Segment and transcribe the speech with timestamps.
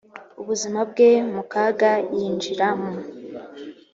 [0.41, 2.93] ubuzima bwe mu kaga yinjira mu